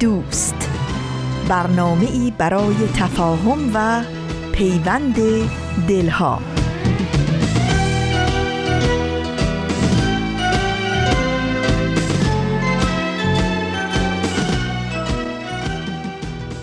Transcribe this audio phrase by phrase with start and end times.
[0.00, 0.70] دوست.
[1.48, 4.02] برنامه ای برای تفاهم و
[4.52, 5.16] پیوند
[5.88, 6.40] دلها.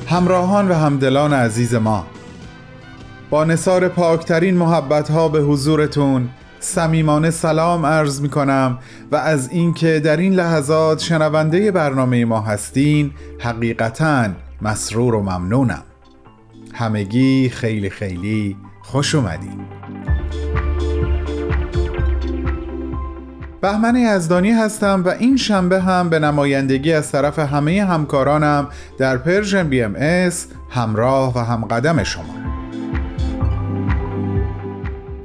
[0.08, 2.05] همراهان و همدلان عزیز ما
[3.30, 6.30] با نصار پاکترین محبت ها به حضورتون
[6.65, 8.79] صمیمانه سلام عرض می کنم
[9.11, 14.27] و از اینکه در این لحظات شنونده برنامه ما هستین حقیقتا
[14.61, 15.83] مسرور و ممنونم.
[16.73, 19.66] همگی خیلی خیلی خوش اومدین.
[23.61, 29.69] بهمن یزدانی هستم و این شنبه هم به نمایندگی از طرف همه همکارانم در Persian
[29.69, 32.44] BMS همراه و همقدم شما.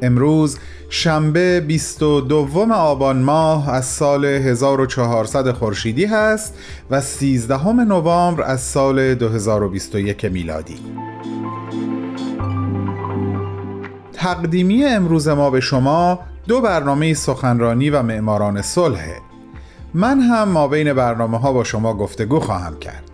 [0.03, 6.55] امروز شنبه 22 آبان ماه از سال 1400 خورشیدی هست
[6.91, 10.79] و 13 نوامبر از سال 2021 میلادی.
[14.13, 19.17] تقدیمی امروز ما به شما دو برنامه سخنرانی و معماران صلحه
[19.95, 23.10] من هم ما بین برنامه ها با شما گفتگو خواهم کرد.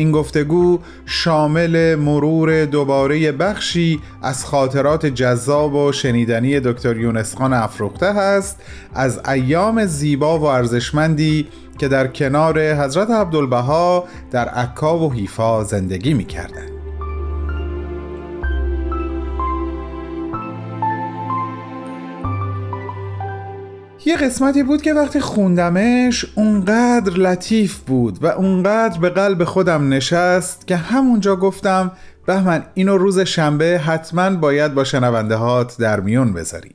[0.00, 8.12] این گفتگو شامل مرور دوباره بخشی از خاطرات جذاب و شنیدنی دکتر یونس خان افروخته
[8.12, 8.62] هست
[8.94, 11.46] از ایام زیبا و ارزشمندی
[11.78, 16.79] که در کنار حضرت عبدالبها در عکا و حیفا زندگی می کردن.
[24.10, 30.66] یه قسمتی بود که وقتی خوندمش اونقدر لطیف بود و اونقدر به قلب خودم نشست
[30.66, 31.92] که همونجا گفتم
[32.26, 36.70] بهمن اینو روز شنبه حتما باید با شنونده هات در میون بذاری.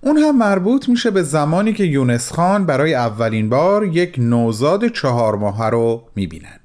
[0.00, 5.36] اون هم مربوط میشه به زمانی که یونس خان برای اولین بار یک نوزاد چهار
[5.36, 6.60] ماهه رو می‌بینن.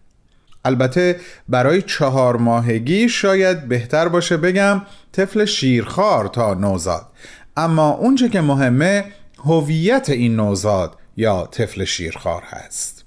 [0.65, 7.05] البته برای چهار ماهگی شاید بهتر باشه بگم طفل شیرخوار تا نوزاد.
[7.57, 9.03] اما اونچه که مهمه
[9.45, 13.05] هویت این نوزاد یا طفل شیرخوار هست.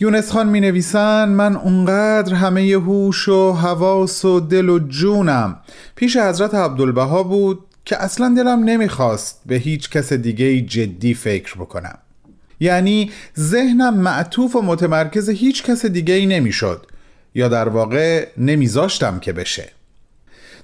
[0.00, 5.60] یونس خان می نویسن من اونقدر همه هوش و حواس و دل و جونم.
[5.96, 11.98] پیش حضرت عبدالبها بود که اصلا دلم نمی‌خواست به هیچ کس دیگه جدی فکر بکنم.
[12.60, 16.86] یعنی ذهنم معطوف و متمرکز هیچ کس دیگه ای نمی‌شد
[17.34, 19.72] یا در واقع نمیذاشتم که بشه.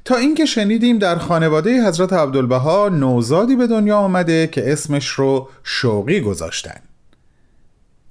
[0.05, 6.21] تا اینکه شنیدیم در خانواده حضرت عبدالبها نوزادی به دنیا آمده که اسمش رو شوقی
[6.21, 6.81] گذاشتن.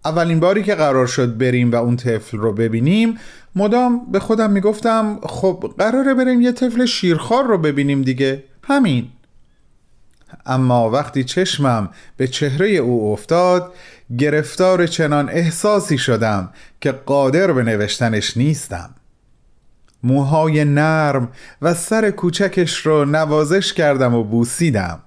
[0.06, 3.18] اولین باری که قرار شد بریم و اون طفل رو ببینیم
[3.56, 8.44] مدام به خودم می‌گفتم خب قراره بریم یه طفل شیرخوار رو ببینیم دیگه.
[8.64, 9.08] همین.
[10.46, 13.74] اما وقتی چشمم به چهره او افتاد
[14.18, 16.50] گرفتار چنان احساسی شدم
[16.82, 18.90] که قادر به نوشتنش نیستم.
[20.04, 25.00] موهای نرم و سر کوچکش رو نوازش کردم و بوسیدم.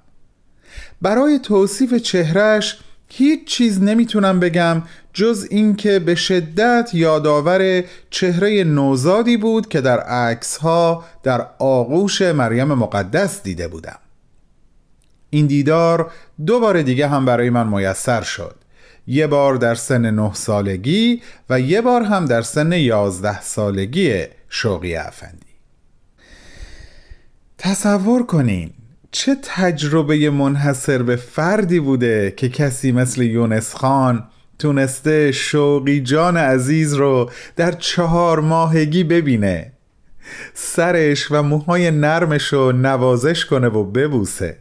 [1.03, 4.83] برای توصیف چهرش هیچ چیز نمی‌تونم بگم
[5.13, 12.75] جز اینکه به شدت یادآور چهره نوزادی بود که در عکس ها در آغوش مریم
[12.75, 13.99] مقدس دیده بودم.
[15.31, 16.11] این دیدار
[16.47, 18.55] دو بار دیگه هم برای من میسر شد.
[19.07, 24.25] یه بار در سن نه سالگی و یه بار هم در سن یازده سالگی
[24.55, 25.47] شوقی افندی.
[27.59, 28.71] تصور کنین
[29.11, 34.29] چه تجربه منحصر به فردی بوده که کسی مثل یونس خان
[34.59, 39.73] تونسته شوقی جان عزیز رو در چهار ماهگی ببینه.
[40.55, 44.57] سرش و موهای نرمش رو نوازش کنه و ببوسه.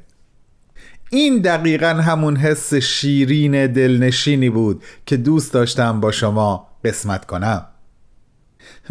[1.09, 7.70] این دقیقا همون حس شیرین دلنشینی بود که دوست داشتم با شما قسمت کنم.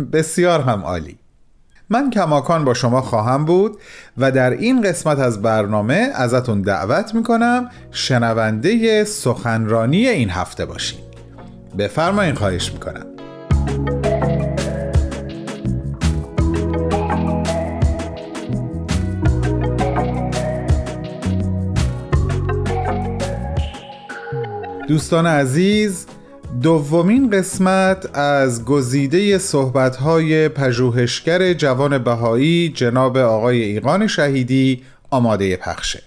[0.13, 1.17] بسیار هم عالی.
[1.91, 3.79] من کماکان با شما خواهم بود
[4.19, 11.01] و در این قسمت از برنامه ازتون دعوت می‌کنم شنونده سخنرانی این هفته باشید.
[11.79, 13.07] بفرمایین خواهش می‌کنم.
[24.89, 26.07] دوستان عزیز
[26.51, 36.03] دومین قسمت از گزیده صحبت‌های پژوهشگر جوان بهایی جناب آقای ایقان شهیدی آماده پخشه.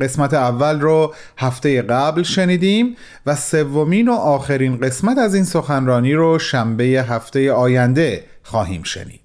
[0.00, 2.96] قسمت اول رو هفته قبل شنیدیم
[3.26, 9.23] و سومین و آخرین قسمت از این سخنرانی رو شنبه هفته آینده خواهیم شنید.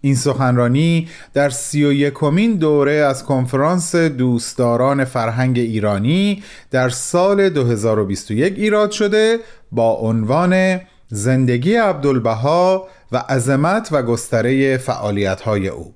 [0.00, 8.54] این سخنرانی در سی و یکمین دوره از کنفرانس دوستداران فرهنگ ایرانی در سال 2021
[8.56, 9.38] ایراد شده
[9.72, 15.94] با عنوان زندگی عبدالبها و عظمت و گستره فعالیت‌های او.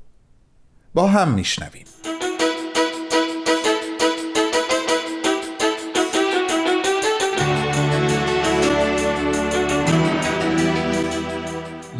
[0.94, 1.84] با هم میشنویم.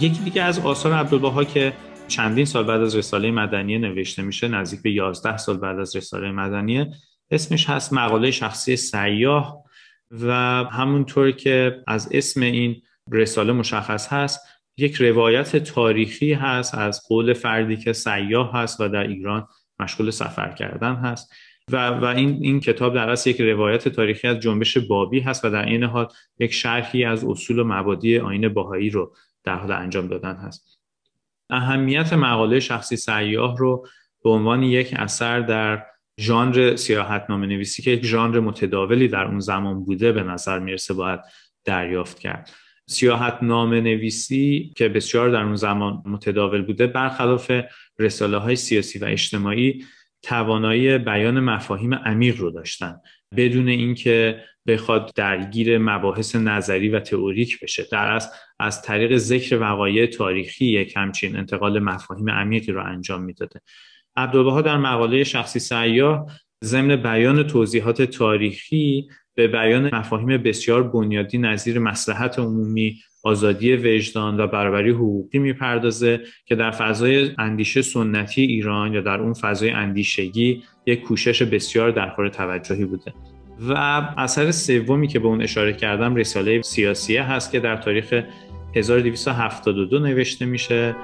[0.01, 1.73] یکی دیگه از آثار عبدالبها که
[2.09, 6.31] چندین سال بعد از رساله مدنیه نوشته میشه نزدیک به 11 سال بعد از رساله
[6.33, 6.91] مدنیه
[7.31, 9.65] اسمش هست مقاله شخصی سیاه
[10.11, 10.33] و
[10.65, 14.41] همونطور که از اسم این رساله مشخص هست
[14.77, 19.49] یک روایت تاریخی هست از قول فردی که سیاه هست و در ایران
[19.81, 21.33] مشغول سفر کردن هست.
[21.73, 25.51] و, و این, این کتاب در اصل یک روایت تاریخی از جنبش بابی هست و
[25.51, 26.09] در این حال
[26.39, 29.15] یک شرحی از اصول و مبادی آین باهایی رو
[29.45, 30.74] در حال انجام دادن هست.
[31.51, 33.87] اهمیت مقاله شخصی سیاه رو
[34.25, 35.87] به عنوان یک اثر در
[36.21, 40.95] ژانر سیاحت نام نویسی که یک ژانر متداولی در اون زمان بوده به نظر می‌رسه
[40.95, 41.21] باید
[41.65, 42.51] دریافت کرد.
[42.87, 47.53] سیاحت نام نویسی که بسیار در اون زمان متداول بوده برخلاف
[47.99, 49.85] رساله های سیاسی و اجتماعی
[50.23, 53.01] توانایی بیان مفاهیم عمیق رو داشتن.
[53.37, 57.87] بدون اینکه بخواد درگیر مباحث نظری و تئوریک بشه.
[57.93, 58.31] در از
[58.61, 63.61] از طریق ذکر وقایع تاریخی یک همچین انتقال مفاهیم عمیقی رو انجام می‌داده.
[64.17, 66.27] عبدالبها در مقاله شخصی سیاه
[66.65, 74.47] ضمن بیان توضیحات تاریخی به بیان مفاهیم بسیار بنیادی نظیر مسلحت عمومی آزادی وجدان و
[74.47, 81.03] برابری حقوقی می‌پردازه که در فضای اندیشه سنتی ایران یا در اون فضای اندیشگی یک
[81.03, 83.34] کوشش بسیار درخور توجهی بوده.
[83.61, 83.73] و
[84.17, 88.23] اثر سومی که به اون اشاره کردم رساله سیاسیه هست که در تاریخ
[88.75, 90.97] 1272 نوشته میشه.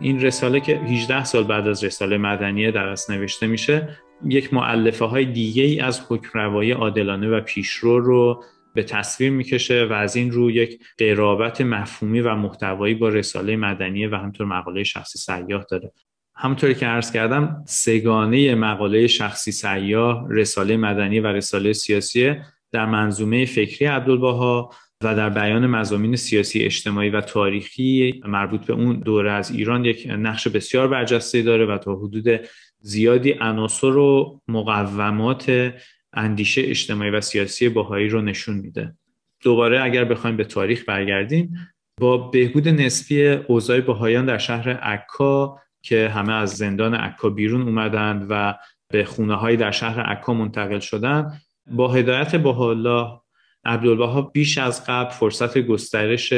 [0.00, 3.88] این رساله که 18 سال بعد از رساله مدنیه در اصل نوشته میشه
[4.24, 8.44] یک معلفه های دیگه ای از حکمروایی عادلانه و پیشرو رو
[8.74, 14.08] به تصویر می‌کشه و از این رو یک قرابت مفهومی و محتوایی با رساله مدنیه
[14.08, 15.92] و همطور مقاله شخصی سیاه داره.
[16.40, 22.34] همونطوری که عرض کردم سگانه مقاله شخصی سیاه رساله مدنی و رساله سیاسی
[22.72, 24.70] در منظومه فکری عبدالبها
[25.04, 30.08] و در بیان مزامین سیاسی اجتماعی و تاریخی مربوط به اون دوره از ایران یک
[30.10, 32.40] نقش بسیار برجسته داره و تا حدود
[32.80, 35.72] زیادی عناصر و مقومات
[36.12, 38.94] اندیشه اجتماعی و سیاسی باهایی رو نشون میده.
[39.42, 41.54] دوباره اگر بخوایم به تاریخ برگردیم
[42.00, 48.26] با بهبود نسبی اوضاع باهایان در شهر عکا که همه از زندان عکا بیرون اومدند
[48.30, 48.54] و
[48.92, 53.20] به خونه هایی در شهر عکا منتقل شدند با هدایت الله
[53.64, 56.32] عبدالبها بیش از قبل فرصت گسترش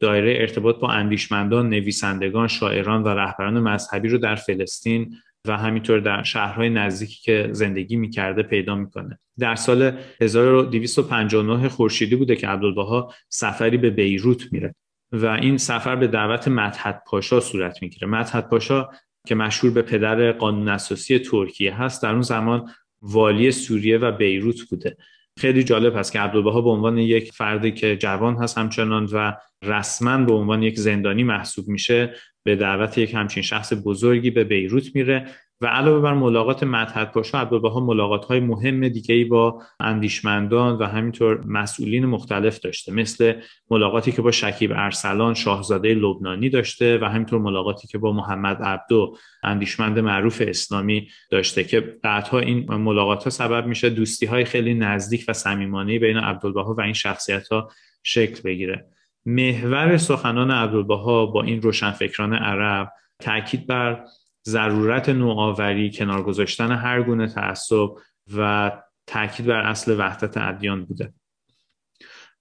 [0.00, 5.16] دایره ارتباط با اندیشمندان، نویسندگان، شاعران و رهبران مذهبی رو در فلسطین
[5.46, 9.18] و همینطور در شهرهای نزدیکی که زندگی می‌کرده پیدا می‌کنه.
[9.38, 14.74] در سال 1259 خورشیدی بوده که عبدالبها سفری به بیروت میره
[15.12, 18.08] و این سفر به دعوت مدحت پاشا صورت می‌گیره.
[18.08, 18.88] مدحت پاشا
[19.26, 22.70] که مشهور به پدر قانون اساسی ترکیه هست در اون زمان
[23.02, 24.96] والی سوریه و بیروت بوده.
[25.38, 29.32] خیلی جالب هست که عبدالبها به عنوان یک فردی که جوان هست همچنان و
[29.64, 34.96] رسما به عنوان یک زندانی محسوب میشه به دعوت یک همچین شخص بزرگی به بیروت
[34.96, 35.26] میره.
[35.62, 40.84] و علاوه بر ملاقات مدحت پاشا عبدالبها ملاقات های مهم دیگه ای با اندیشمندان و
[40.84, 42.92] همینطور مسئولین مختلف داشته.
[42.92, 43.40] مثل
[43.70, 49.16] ملاقاتی که با شکیب ارسلان شاهزاده لبنانی داشته و همینطور ملاقاتی که با محمد عبدو
[49.42, 55.24] اندیشمند معروف اسلامی داشته که بعدها این ملاقات ها سبب میشه دوستی های خیلی نزدیک
[55.28, 57.70] و صمیمانه بین عبدالبها و این شخصیت ها
[58.02, 58.86] شکل بگیره.
[59.26, 64.04] محور سخنان عبدالبها با این روشنفکران عرب تاکید بر
[64.50, 67.88] ضرورت نوآوری کنار گذاشتن هر گونه تعصب
[68.36, 68.72] و
[69.06, 71.12] تاکید بر اصل وحدت ادیان بوده.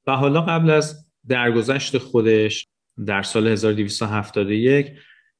[0.07, 2.67] و حالا قبل از درگذشت خودش
[3.05, 4.91] در سال 1271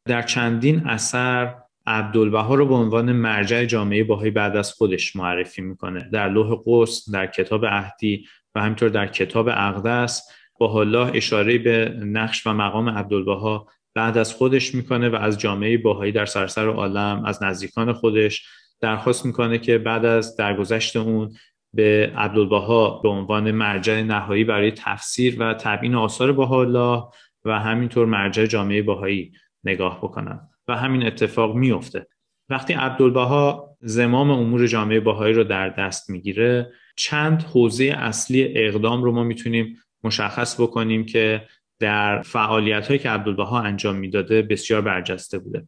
[0.05, 6.09] در چندین اثر عبدالبها رو به عنوان مرجع جامعه باهایی بعد از خودش معرفی می‌کنه.
[6.13, 11.89] در لوح قدس در کتاب عهدی و همینطور در کتاب اقدس با الله اشاره به
[11.99, 17.23] نقش و مقام عبدالبها بعد از خودش می‌کنه و از جامعه باهایی در سراسر عالم
[17.25, 18.45] از نزدیکان خودش
[18.81, 21.33] درخواست می‌کنه که بعد از درگذشت اون
[21.73, 27.03] به عبدالبها به عنوان مرجع نهایی برای تفسیر و تبیین آثار بهاءالله
[27.45, 29.31] و همینطور مرجع جامعه باهایی
[29.63, 32.07] نگاه بکنن و همین اتفاق میفته
[32.49, 39.11] وقتی عبدالبها زمام امور جامعه باهایی رو در دست می‌گیره چند حوزه اصلی اقدام رو
[39.11, 41.47] ما می‌تونیم مشخص بکنیم که
[41.79, 45.67] در فعالیت هایی که عبدالبها انجام می‌داده بسیار برجسته بوده.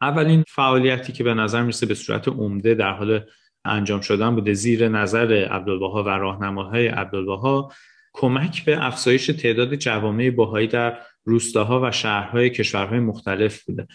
[0.00, 3.20] اولین فعالیتی که به نظر می‌رسه به صورت عمده در حال
[3.64, 7.72] انجام شدن بوده زیر نظر عبدالبها و راهنماهای عبدالبها
[8.12, 13.86] کمک به افزایش تعداد جوامع باهایی در روستاها و شهرهای کشورهای مختلف بوده.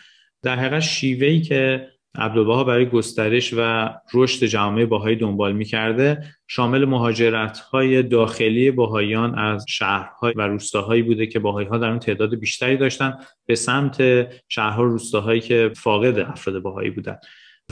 [0.41, 7.59] در حقیقت شیوهی که عبدالبها برای گسترش و رشد جامعه باهایی دنبال می‌کرده شامل مهاجرت
[7.59, 12.77] های داخلی باهایان از شهرهای و روستاهایی بوده که باهایی ها در اون تعداد بیشتری
[12.77, 13.13] داشتن
[13.45, 17.17] به سمت شهرها و روستاهایی که فاقد افراد باهایی بودن.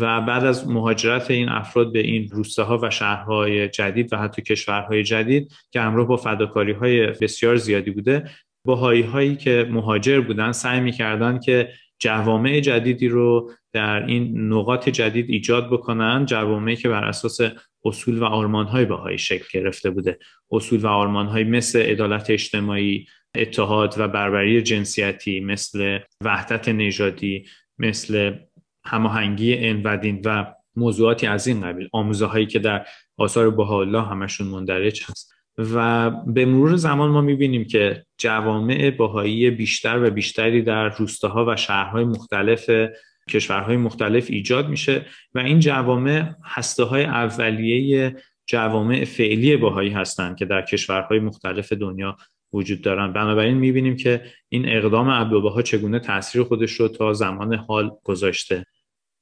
[0.02, 5.04] و بعد از مهاجرت این افراد به این روستاها و شهرهای جدید و حتی کشورهای
[5.04, 8.30] جدید که همراه با فداکاری های بسیار زیادی بوده
[8.66, 15.30] باهایی هایی که مهاجر بودن سعی می‌کردن که جوامع جدیدی رو در این نقاط جدید
[15.30, 17.40] ایجاد بکنن جوامعی که بر اساس
[17.86, 18.26] اصول و
[18.64, 20.20] های باهایی شکل گرفته بوده.
[20.52, 20.88] اصول و
[21.24, 27.46] های مثل عدالت اجتماعی اتحاد و بربری جنسیتی مثل وحدت نژادی
[27.78, 28.34] مثل
[28.86, 31.90] هماهنگی این و دین و موضوعاتی از این قبیل.
[31.92, 32.86] آموزه هایی که در
[33.18, 35.35] آثار بها همشون مندرج هست.
[35.58, 41.56] و به مرور زمان ما می‌بینیم که جوامع باهایی بیشتر و بیشتری در روستاها و
[41.56, 42.70] شهرهای مختلف
[43.30, 48.16] کشورهای مختلف ایجاد میشه و این جوامع هسته های اولیه
[48.48, 52.18] جوامع فعلی باهایی هستند که در کشورهای مختلف دنیا
[52.54, 53.14] وجود دارن.
[53.14, 58.66] بنابراین می‌بینیم که این اقدام عبدالبها چگونه تاثیر خودش رو تا زمان حال گذاشته.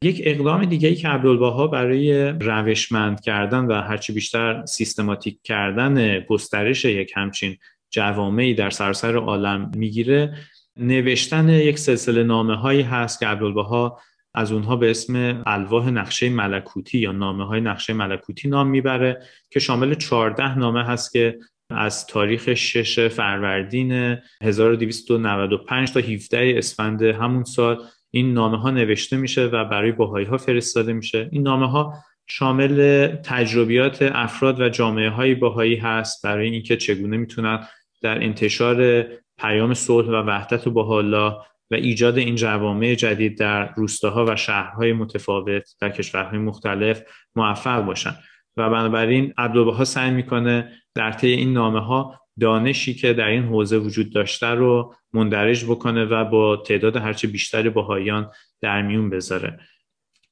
[0.04, 6.86] یک اقدام دیگه ای که عبدالبها برای روشمند کردن و هرچی بیشتر سیستماتیک کردن گسترش
[6.86, 7.58] یک همچین
[7.92, 10.38] جوامعی در سراسر عالم می‌گیره
[10.78, 14.00] نوشتن یک سلسله نامه هایی هست که عبدالبها
[14.34, 19.60] از اونها به اسم الواح نقشه ملکوتی یا نامه های نقشه ملکوتی نام می‌بره که
[19.60, 27.84] شامل 14 نامه هست که از تاریخ 6 فروردین 1295 تا 17 اسفند همون سال
[28.16, 31.30] این نامه ها نوشته میشه و برای باهایی ها فرستاده میشه.
[31.32, 31.94] این نامه ها
[32.28, 37.68] شامل تجربیات افراد و جامعه های باهایی هست برای اینکه چگونه می‌تونن
[38.02, 41.30] در انتشار پیام صلح و وحدت باهالا
[41.72, 47.02] و ایجاد این جوامع جدید در روستاها و شهرهای متفاوت در کشورهای مختلف
[47.36, 48.16] موفق باشن.
[48.58, 53.78] و بنابراین عبدالبها سعی می‌کنه در طی این نامه ها دانشی که در این حوزه
[53.78, 59.60] وجود داشته رو مندرج بکنه و با تعداد هرچه بیشتری باهایان در میون بذاره.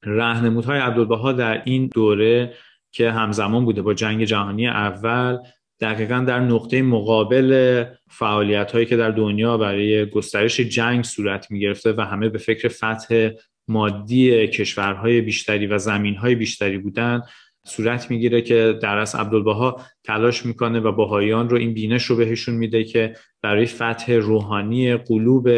[0.02, 2.54] رهنمودهای عبدالبها در این دوره
[2.92, 5.38] که همزمان بوده با جنگ جهانی اول
[5.80, 11.92] دقیقا در نقطه مقابل فعالیت هایی که در دنیا برای گسترش جنگ صورت می گرفته
[11.92, 13.30] و همه به فکر فتح
[13.68, 17.22] مادی کشورهای بیشتری و زمینهای بیشتری بودن
[17.66, 22.84] صورت می‌گیره که درس عبدالبها تلاش می‌کنه و باهایان رو این بینش رو بهشون میده
[22.84, 25.48] که برای فتح روحانی قلوب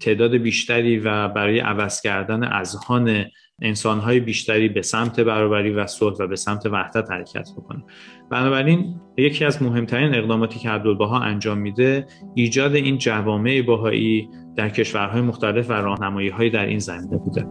[0.00, 3.24] تعداد بیشتری و برای عوض کردن اذهان
[3.62, 7.84] انسانهای بیشتری به سمت برابری و صلح و به سمت وحدت حرکت بکنه.
[8.30, 15.22] بنابراین یکی از مهمترین اقداماتی که عبدالبها انجام میده ایجاد این جوامع باهایی در کشورهای
[15.22, 17.46] مختلف و راهنمایی در این زمینه بوده.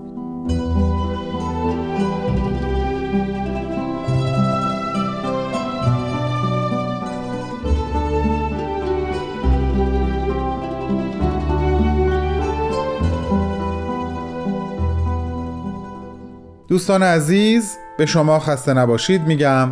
[16.67, 19.71] دوستان عزیز به شما خسته نباشید میگم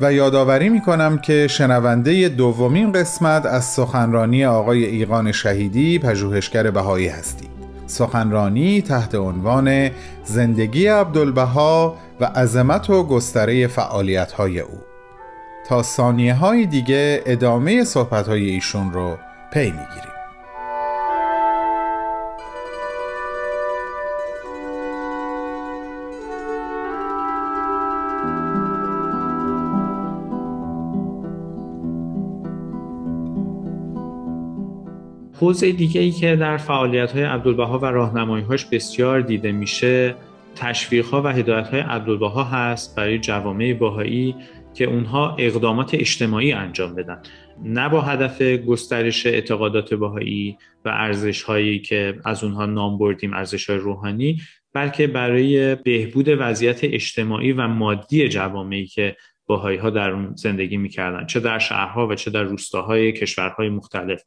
[0.00, 7.50] و یادآوری می‌کنم که شنونده دومین قسمت از سخنرانی آقای ایقان شهیدی پژوهشگر بهایی هستید.
[7.86, 9.90] سخنرانی تحت عنوان
[10.24, 14.78] زندگی عبدالبها و عظمت و گستره فعالیت های او.
[15.68, 19.16] تا ثانیه های دیگه ادامه صحبت های ایشون رو
[19.52, 20.15] پی می‌گیریم.
[35.40, 40.14] حوزه دیگه ای که در فعالیت های عبدالبها و راهنمایی هاش بسیار دیده میشه
[40.56, 44.34] تشویق ها و هدایت های عبدالبها هست برای جوامع باهایی
[44.74, 47.22] که اونها اقدامات اجتماعی انجام بدن.
[47.64, 53.70] نه با هدف گسترش اعتقادات باهایی و ارزش هایی که از اونها نام بردیم ارزش
[53.70, 54.40] های روحانی
[54.72, 59.16] بلکه برای بهبود وضعیت اجتماعی و مادی جوامعی که
[59.46, 61.26] باهایی ها در اون زندگی می‌کردن.
[61.26, 64.22] چه در شهرها و چه در روستاهای کشورهای مختلف.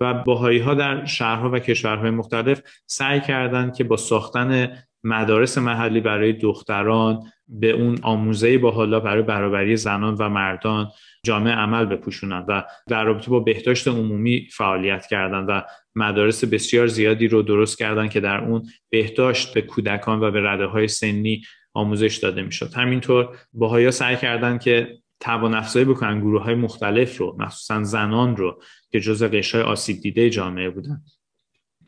[0.00, 6.00] و باهایی ها در شهرها و کشورهای مختلف سعی کردند که با ساختن مدارس محلی
[6.00, 10.88] برای دختران به اون آموزه با حالا برای برابری زنان و مردان
[11.24, 15.62] جامعه عمل بپوشونند و در رابطه با بهداشت عمومی فعالیت کردند و
[15.94, 20.64] مدارس بسیار زیادی رو درست کردند که در اون بهداشت به کودکان و به رده
[20.64, 21.42] های سنی
[21.74, 22.74] آموزش داده می‌شد.
[22.74, 28.62] همینطور باهایا سعی کردند که توان افزایی بکنن گروه های مختلف رو مخصوصا زنان رو
[28.90, 31.02] که جز قشر آسیب دیده جامعه بودن.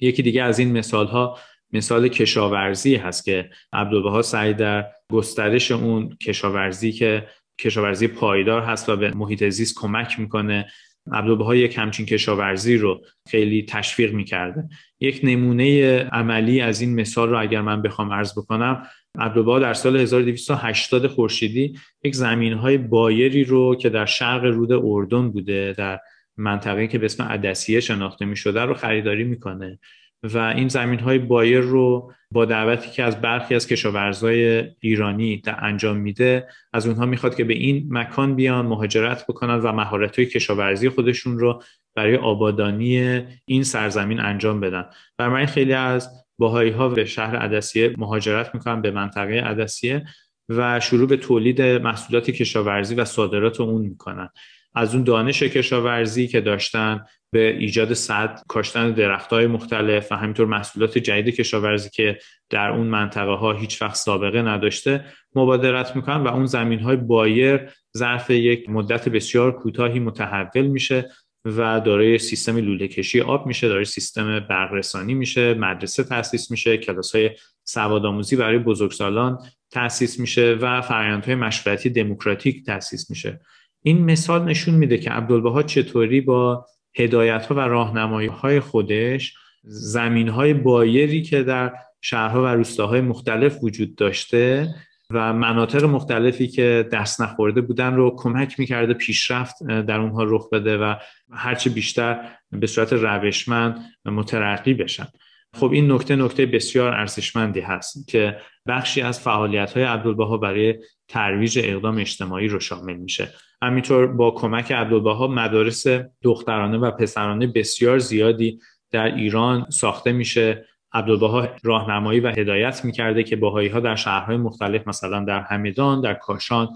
[0.01, 1.39] یکی دیگه از این مثال ها
[1.73, 7.27] مثال کشاورزی هست که عبدالبها سعی در گسترش اون کشاورزی که
[7.59, 10.67] کشاورزی پایدار هست و به محیط زیست کمک می‌کنه.
[11.13, 14.69] عبدالبها یک همچین کشاورزی رو خیلی تشویق می‌کرده.
[15.01, 18.87] یک نمونه عملی از این مثال رو اگر من بخوام عرض بکنم
[19.19, 25.31] عبدالبها در سال 1280 خورشیدی یک زمین های بایری رو که در شرق رود اردن
[25.31, 26.01] بوده در
[26.37, 29.79] منطقه که به اسم عدسیه شناخته می شده رو خریداری می‌کنه.
[30.23, 35.97] و این زمین های بایر رو با دعوتی که از برخی از کشاورزای ایرانی انجام
[35.97, 40.89] میده از اونها می‌خواد که به این مکان بیان مهاجرت بکنن و مهارت های کشاورزی
[40.89, 41.63] خودشون رو
[41.95, 44.85] برای آبادانی این سرزمین انجام بدن.
[45.19, 50.05] برای خیلی از باهایی ها به شهر عدسیه مهاجرت می‌کنن به منطقه عدسیه
[50.49, 54.29] و شروع به تولید محصولات کشاورزی و صادرات اون می‌کنن.
[54.75, 60.47] از اون دانش کشاورزی که داشتن به ایجاد صد کاشتن درخت های مختلف و همینطور
[60.47, 62.19] محصولات جدید کشاورزی که
[62.51, 67.61] در اون منطقه ها هیچ وقت سابقه نداشته مبادرت می‌کنن و اون زمین های بایر
[67.97, 71.11] ظرف یک مدت بسیار کوتاهی متحول میشه
[71.45, 77.17] و دارای سیستم لوله کشی آب میشه دارای سیستم برقرسانی میشه مدرسه تاسیس میشه کلاس
[77.17, 77.31] های
[77.65, 79.39] سوادآموزی برای بزرگسالان
[79.71, 83.41] تاسیس میشه و فرآیندهای مشورتی دموکراتیک تاسیس میشه.
[83.83, 90.29] این مثال نشون میده که عبدالبها چطوری با هدایت ها و راهنمایی های خودش زمین
[90.29, 94.75] های بایری که در شهرها و روستاهای مختلف وجود داشته
[95.15, 100.79] و مناطق مختلفی که دست نخورده بودن رو کمک می‌کرده پیشرفت در اونها رخ بده
[100.79, 100.95] و
[101.33, 105.07] هرچه بیشتر به صورت روشمند مترقی بشن.
[105.55, 110.75] خب این نکته نکته بسیار ارزشمندی هست که بخشی از فعالیت های عبدالبها برای
[111.09, 113.29] ترویج اقدام اجتماعی رو شامل میشه.
[113.63, 115.87] همینطور با کمک عبدالبها مدارس
[116.23, 120.67] دخترانه و پسرانه بسیار زیادی در ایران ساخته میشه.
[120.95, 126.15] عبدالبها راهنمایی و هدایت می‌کرده که باهایی ها در شهرهای مختلف مثلا در همدان، در
[126.15, 126.69] کاشان،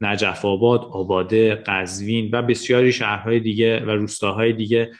[0.00, 4.92] نجف آباد، آباده، قزوین و بسیاری شهرهای دیگه و روستاهای دیگه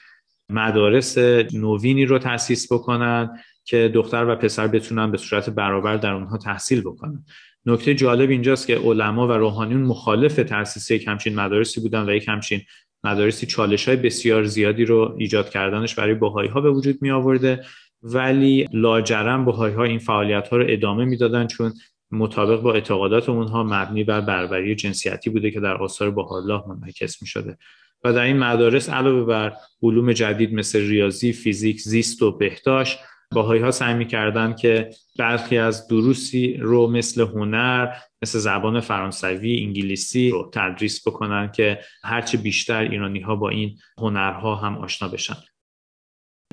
[0.51, 1.19] مدارس
[1.55, 6.81] نوینی رو تأسیس بکنن که دختر و پسر بتونن به صورت برابر در اونها تحصیل
[6.81, 7.25] بکنن.
[7.67, 12.29] نکته جالب اینجاست که علما و روحانیون مخالف تأسیس یک همچین مدارسی بودن و یک
[12.29, 12.61] همچین
[13.05, 17.65] مدارسی چالش های بسیار زیادی رو ایجاد کردنش برای باهایی ها به وجود می آورده
[18.05, 21.73] ولی لاجرم باهایی ها این فعالیت ها رو ادامه می‌دادن چون
[22.11, 27.29] مطابق با اعتقادات اونها مبنی بر بربری جنسیتی بوده که در آثار الله منعکس می
[27.29, 27.59] شده
[28.05, 32.99] و در این مدارس علاوه بر علوم جدید مثل ریاضی، فیزیک، زیست و بهداشت
[33.33, 40.31] باهایی ها سعی می‌کردن که برخی از دروسی رو مثل هنر مثل زبان فرانسوی انگلیسی
[40.31, 45.37] رو تدریس بکنن که هرچه بیشتر ایرانی ها با این هنرها هم آشنا بشن.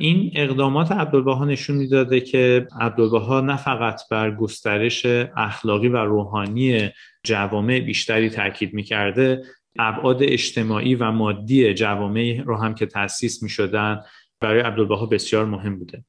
[0.01, 5.05] این اقدامات عبدالبها نشون می‌داده که عبدالبها نه فقط بر گسترش
[5.37, 6.89] اخلاقی و روحانی
[7.23, 9.43] جوامع بیشتری تاکید می‌کرده
[9.79, 14.01] ابعاد اجتماعی و مادی جوامع رو هم که تأسیس می شدن
[14.39, 16.03] برای عبدالبها بسیار مهم بوده.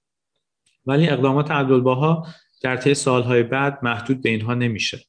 [0.87, 2.27] ولی اقدامات عبدالبها
[2.63, 5.01] در طی سالهای بعد محدود به اینها نمیشه.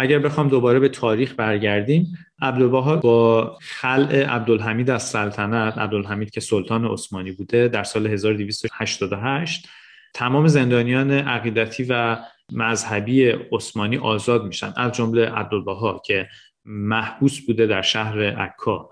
[0.00, 6.84] اگر بخوام دوباره به تاریخ برگردیم عبدالبها با خلع عبدالحمید از سلطنت عبدالحمید که سلطان
[6.84, 9.68] عثمانی بوده در سال 1288
[10.14, 12.18] تمام زندانیان عقیدتی و
[12.52, 16.28] مذهبی عثمانی آزاد میشن از جمله عبدالبها که
[16.64, 18.90] محبوس بوده در شهر عکا.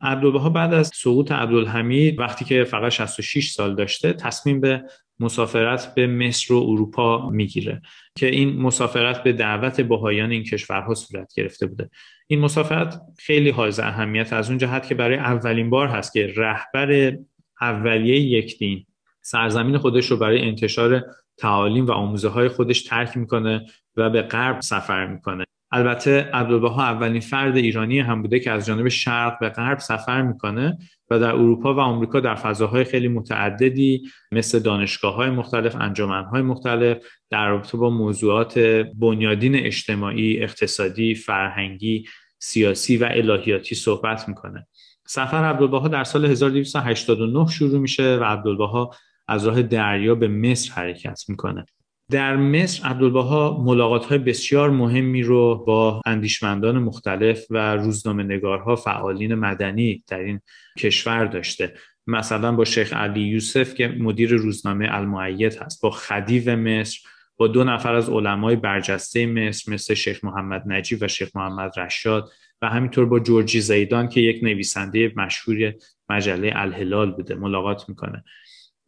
[0.00, 4.82] عبدالبها بعد از سقوط عبدالحمید وقتی که فقط 66 سال داشته تصمیم به
[5.20, 7.82] مسافرت به مصر و اروپا می‌گیره.
[8.18, 11.90] که این مسافرت به دعوت بهایان این کشورها صورت گرفته بوده.
[12.26, 17.18] این مسافرت خیلی حائز اهمیت از اون جهت که برای اولین بار هست که رهبر
[17.60, 18.86] اولیه یک دین
[19.22, 21.04] سرزمین خودش رو برای انتشار
[21.36, 25.44] تعالیم و آموزه های خودش ترک می‌کنه و به غرب سفر می‌کنه.
[25.72, 30.78] البته عبدالبها اولین فرد ایرانی هم بوده که از جانب شرق به غرب سفر می‌کنه.
[31.10, 36.42] و در اروپا و آمریکا در فضاهای خیلی متعددی مثل دانشگاه های مختلف انجمن های
[36.42, 36.98] مختلف
[37.30, 38.58] در رابطه با موضوعات
[38.98, 42.04] بنیادین اجتماعی اقتصادی فرهنگی
[42.38, 44.66] سیاسی و الهیاتی صحبت می‌کنه.
[45.06, 48.90] سفر عبدالبها در سال 1289 شروع میشه و عبدالبها
[49.28, 51.66] از راه دریا به مصر حرکت می‌کنه.
[52.10, 59.34] در مصر عبدالبها ملاقات های بسیار مهمی رو با اندیشمندان مختلف و روزنامه نگارها فعالین
[59.34, 60.40] مدنی در این
[60.78, 61.74] کشور داشته.
[62.06, 66.98] مثلا با شیخ علی یوسف که مدیر روزنامه المعید هست با خدیو مصر
[67.36, 72.30] با دو نفر از علمای برجسته مصر مثل شیخ محمد نجیب و شیخ محمد رشاد
[72.62, 75.74] و همینطور با جورجی زیدان که یک نویسنده مشهور
[76.08, 78.24] مجله الهلال بوده ملاقات می‌کنه.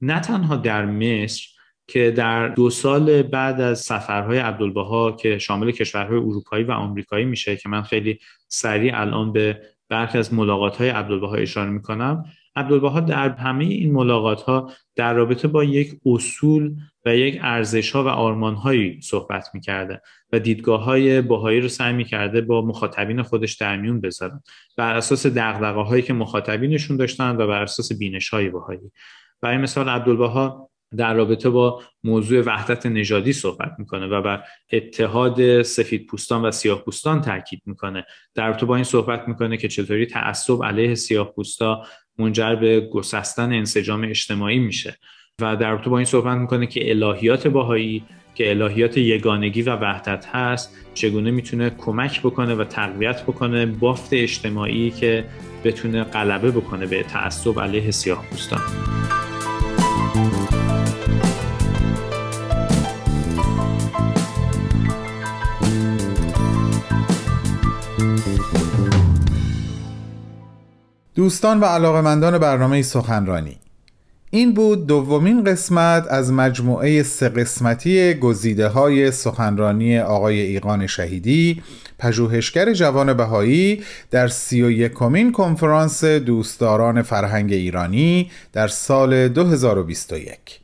[0.01, 1.50] نه تنها در مصر
[1.91, 7.57] که در دو سال بعد از سفرهای عبدالبها که شامل کشورهای اروپایی و آمریکایی میشه
[7.57, 12.25] که من خیلی سریع الان به برخی از ملاقات های عبدالبها اشاره می‌کنم
[12.57, 18.05] عبدالبها در همه این ملاقات ها در رابطه با یک اصول و یک ارزش ها
[18.05, 20.01] و آرمان هایی صحبت می‌کرده
[20.33, 24.43] و دیدگاه های باهایی رو سعی می‌کرده با مخاطبین خودش در میون بذارن
[24.77, 28.93] بر اساس دقدقه هایی که مخاطبینشون داشتن و بر اساس بینش های باهایی.
[29.43, 36.07] برای مثال عبدالبها در رابطه با موضوع وحدت نژادی صحبت می‌کنه و بر اتحاد سفید
[36.07, 38.07] پوستان و سیاه پوستان تاکید می‌کنه.
[38.35, 41.83] در رابطه با این صحبت می‌کنه که چطوری تعصب علیه سیاه پوستا
[42.19, 44.97] منجر به گسستن انسجام اجتماعی میشه.
[45.41, 50.27] و در رابطه با این صحبت می‌کنه که الهیات باهایی که الهیات یگانگی و وحدت
[50.27, 55.25] هست چگونه می‌تونه کمک بکنه و تقویت بکنه بافت اجتماعی که
[55.65, 58.61] بتونه غلبه بکنه به تعصب علیه سیاه پوستان.
[71.21, 73.57] دوستان و علاقمندان برنامه سخنرانی.
[74.31, 81.63] این بود دومین قسمت از مجموعه سه قسمتی گزیده های سخنرانی آقای ایقان شهیدی
[81.99, 90.60] پژوهشگر جوان بهایی در سی و یکمین کنفرانس دوستداران فرهنگ ایرانی در سال 2021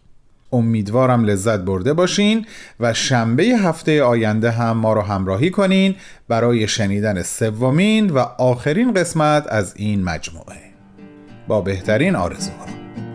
[0.57, 2.47] امیدوارم لذت برده باشین
[2.81, 5.95] و شنبه هفته آینده هم ما رو همراهی کنین
[6.29, 10.57] برای شنیدن سومین و آخرین قسمت از این مجموعه.
[11.49, 12.66] با بهترین آرزوها.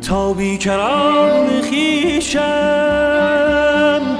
[0.07, 2.41] تا بیکران خیشم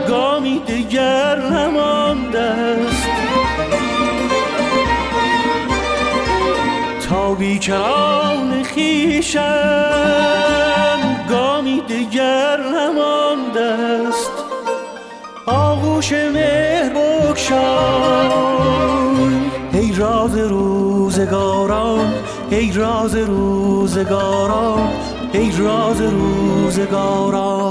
[0.07, 3.07] گامی دیگر نمانده است.
[7.09, 9.90] تا بیکران خیشم
[16.01, 18.29] آغوش مهر بکشای
[19.73, 22.13] ای راز روزگاران
[22.49, 24.89] ای راز روزگاران
[25.33, 27.61] ای راز روزگاران.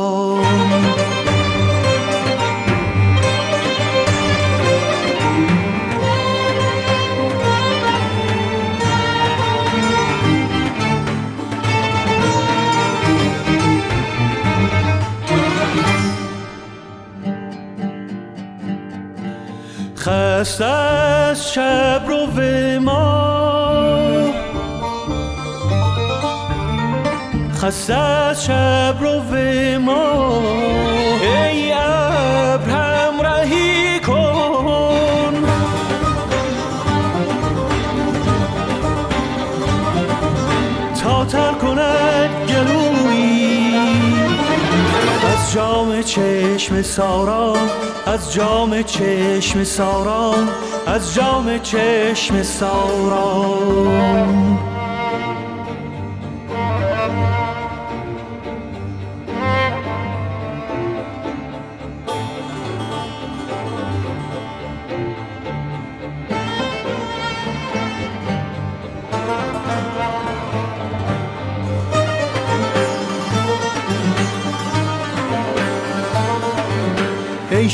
[20.10, 22.26] خست از شب رو
[22.80, 24.32] ما.
[27.54, 29.20] خست از شب رو
[29.78, 30.99] ما.
[45.50, 47.70] از جام چشم ساران
[48.06, 50.48] از جام چشم ساران
[50.86, 53.90] از جام چشم ساران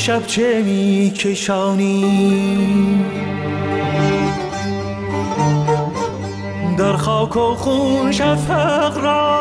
[0.06, 2.04] شب چه می کشانی
[6.78, 9.36] در خاک و خون شفق را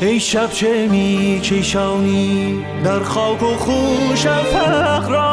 [0.00, 5.29] ای شب چه می کشانی در خاک و خون شفق را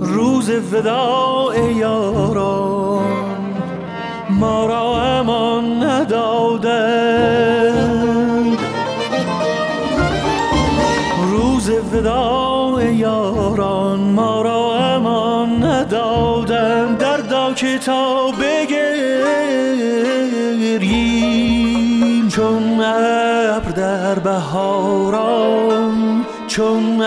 [0.00, 3.04] روز وداع یاران
[4.30, 7.36] ما را امان ندادند.
[11.30, 16.98] روز وداع یاران ما را امان ندادند.
[16.98, 19.06] دردا کتاب بگریم
[22.28, 25.96] چون ابر در بهاران
[26.46, 27.02] چون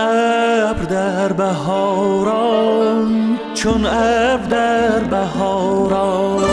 [1.29, 3.09] در بهاران
[3.53, 6.49] چون ابر در بهاران.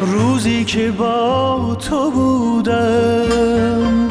[0.00, 4.08] روزی که با تو بودم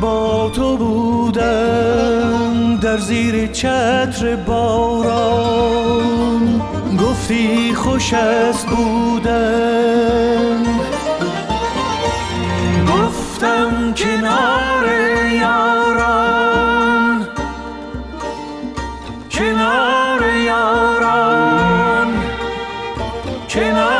[0.00, 5.82] با تو بودم در زیر چتر باران
[7.02, 10.64] گفتی خوش است بودم.
[12.88, 14.86] گفتم کنار
[15.32, 17.26] یاران
[19.30, 22.08] کنار یاران
[23.48, 23.99] کنار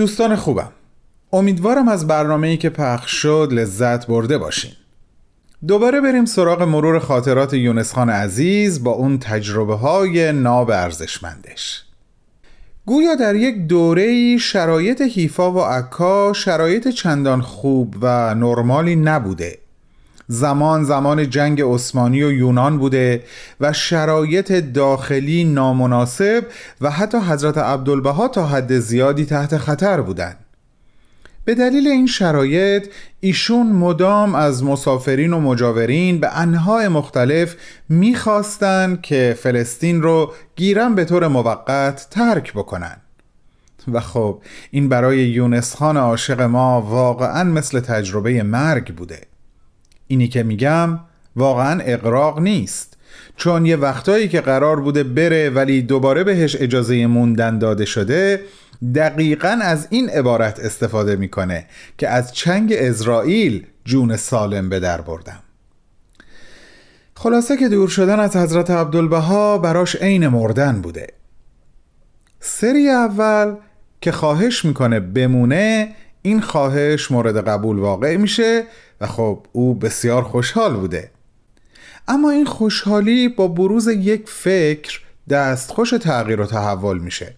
[0.00, 0.72] دوستان خوبم
[1.32, 4.70] امیدوارم از برنامه ای که پخش شد لذت برده باشین.
[5.66, 11.84] دوباره بریم سراغ مرور خاطرات یونس خان عزیز با اون تجربه های ناب ارزشمندش
[12.86, 19.58] گویا در یک دوره شرایط حیفا و عکا شرایط چندان خوب و نرمالی نبوده.
[20.32, 23.22] زمان زمان جنگ عثمانی و یونان بوده
[23.60, 26.46] و شرایط داخلی نامناسب
[26.80, 30.36] و حتی حضرت عبدالبها تا حد زیادی تحت خطر بودند.
[31.44, 32.88] به دلیل این شرایط
[33.20, 37.56] ایشون مدام از مسافرین و مجاورین به انواع مختلف
[37.88, 42.96] می‌خواستند که فلسطین رو گیرن به طور موقت ترک بکنن
[43.92, 49.29] و خب این برای یونس خان عاشق ما واقعا مثل تجربه مرگ بوده
[50.10, 51.00] اینی که میگم
[51.36, 52.96] واقعا اقراق نیست.
[53.36, 58.40] چون یه وقتایی که قرار بوده بره ولی دوباره بهش اجازه موندن داده شده
[58.94, 61.66] دقیقا از این عبارت استفاده می‌کنه
[61.98, 65.42] که از چنگ اسرائیل جون سالم به در بردم.
[67.14, 71.06] خلاصه که دور شدن از حضرت عبدالبها براش عین مردن بوده.
[72.40, 73.54] سری اول
[74.00, 78.64] که خواهش می‌کنه بمونه این خواهش مورد قبول واقع میشه
[79.00, 81.10] و خب او بسیار خوشحال بوده.
[82.08, 87.34] اما این خوشحالی با بروز یک فکر دستخوش تغییر و تحول میشه.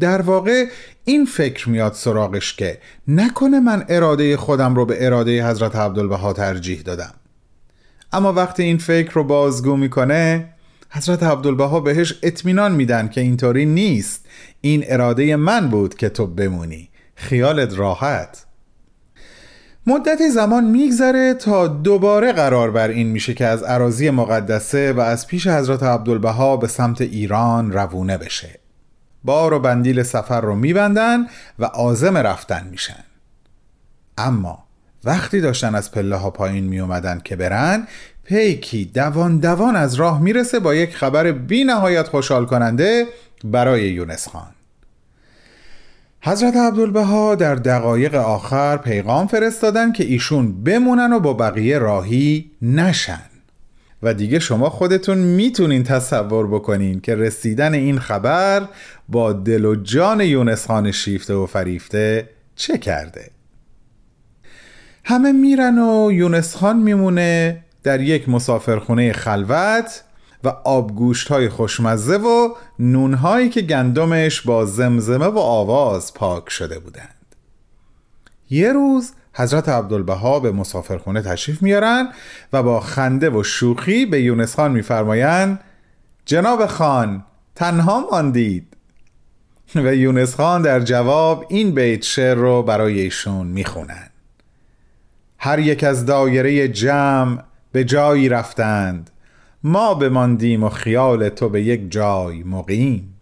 [0.00, 0.66] در واقع
[1.04, 6.80] این فکر میاد سراغش که نکنه من اراده خودم رو به اراده حضرت عبدالبها ترجیح
[6.80, 7.14] دادم.
[8.12, 10.48] اما وقتی این فکر رو بازگو می‌کنه
[10.90, 14.26] حضرت عبدالبها بهش اطمینان میدن که اینطوری نیست.
[14.60, 16.88] این اراده من بود که تو بمونی.
[17.16, 18.46] خیالت راحت.
[19.86, 25.26] مدت زمان میگذره تا دوباره قرار بر این میشه که از عراضی مقدسه و از
[25.26, 28.60] پیش حضرت عبدالبها به سمت ایران روونه بشه.
[29.24, 31.26] بار و بندیل سفر رو میبندن
[31.58, 33.04] و آزم رفتن میشن.
[34.18, 34.64] اما
[35.04, 37.86] وقتی داشتن از پله ها پایین می اومدن که برن
[38.24, 43.06] پیکی دوان دوان از راه می‌رسه با یک خبر بی نهایت خوشحال کننده
[43.44, 44.55] برای یونس خان.
[46.26, 53.22] حضرت عبدالبها در دقایق آخر پیغام فرستادن که ایشون بمونن و با بقیه راهی نشن.
[54.02, 58.68] و دیگه شما خودتون می‌تونین تصور بکنین که رسیدن این خبر
[59.08, 63.30] با دل و جان یونس خان شیفته و فریفته چه کرده؟
[65.04, 70.02] همه میرن و یونس خان میمونه در یک مسافرخونه خلوت
[70.44, 77.14] و آبگوشت های خوشمزه و نونهایی که گندمش با زمزمه و آواز پاک شده بودند.
[78.50, 82.08] یه روز حضرت عبدالبها به مسافرخونه تشریف میارن
[82.52, 85.60] و با خنده و شوخی به یونس خان میفرمایند
[86.24, 88.76] جناب خان تنها ماندید.
[89.74, 94.10] و یونس خان در جواب این بیت شعر رو برای ایشون می‌خونن
[95.38, 99.10] هر یک از دایره جمع به جایی رفتند
[99.66, 103.14] ما بماندیم و خیال تو به یک جای مقیم.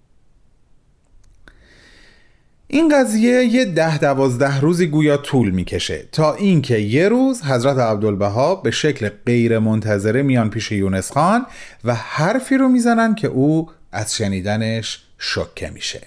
[2.68, 8.54] این قضیه یه ده دوازده روزی گویا طول می‌کشه تا اینکه یه روز حضرت عبدالبها
[8.54, 11.46] به شکل غیر منتظره میان پیش یونس خان
[11.84, 16.06] و حرفی رو می‌زنن که او از شنیدنش شکه میشه.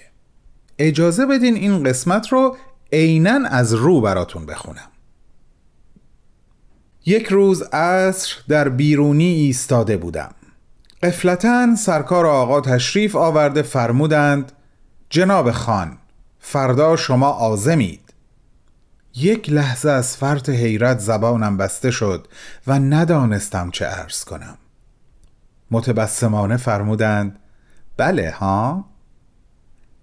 [0.78, 2.56] اجازه بدین این قسمت رو
[2.92, 4.90] عینا از رو براتون بخونم.
[7.08, 10.34] یک روز عصر در بیرونی ایستاده بودم.
[11.02, 14.52] قفلتا سرکار آقا تشریف آورده فرمودند
[15.10, 15.98] جناب خان
[16.40, 18.14] فردا شما آزمید
[19.16, 22.28] یک لحظه از فرط حیرت زبانم بسته شد
[22.66, 24.58] و ندانستم چه عرض کنم.
[25.70, 27.38] متبسمانه فرمودند
[27.96, 28.84] بله ها؟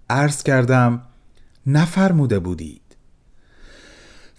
[0.10, 1.02] عرض کردم
[1.68, 2.82] نفرموده بودید.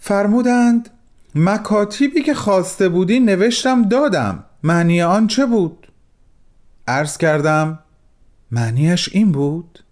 [0.01, 0.91] فرمودند
[1.39, 5.93] مکاتیبی که خواسته بودی نوشتم دادم معنی آن چه بود؟
[6.89, 7.79] عرض کردم
[8.51, 9.85] معنیش این بود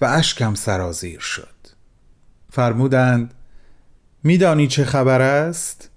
[0.00, 1.48] و اشکم سرازیر شد
[2.50, 3.34] فرمودند
[4.24, 5.90] میدانی چه خبر است؟